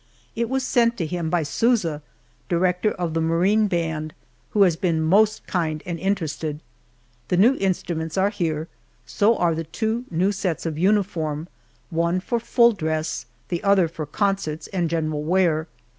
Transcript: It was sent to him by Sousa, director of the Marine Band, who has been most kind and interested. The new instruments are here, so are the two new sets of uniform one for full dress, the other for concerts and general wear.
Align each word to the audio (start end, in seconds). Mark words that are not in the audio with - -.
It 0.35 0.49
was 0.49 0.63
sent 0.65 0.97
to 0.97 1.05
him 1.05 1.29
by 1.29 1.43
Sousa, 1.43 2.01
director 2.49 2.89
of 2.89 3.13
the 3.13 3.21
Marine 3.21 3.67
Band, 3.67 4.15
who 4.49 4.63
has 4.63 4.75
been 4.75 4.99
most 4.99 5.45
kind 5.45 5.83
and 5.85 5.99
interested. 5.99 6.59
The 7.27 7.37
new 7.37 7.55
instruments 7.59 8.17
are 8.17 8.31
here, 8.31 8.67
so 9.05 9.37
are 9.37 9.53
the 9.53 9.63
two 9.65 10.05
new 10.09 10.31
sets 10.31 10.65
of 10.65 10.79
uniform 10.79 11.47
one 11.91 12.19
for 12.19 12.39
full 12.39 12.71
dress, 12.71 13.27
the 13.49 13.63
other 13.63 13.87
for 13.87 14.07
concerts 14.07 14.65
and 14.73 14.89
general 14.89 15.21
wear. 15.21 15.67